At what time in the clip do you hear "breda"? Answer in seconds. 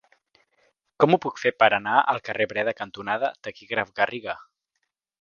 2.55-2.75